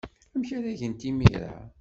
Amek 0.35 0.49
ara 0.57 0.79
gent 0.79 1.01
imir-a? 1.09 1.53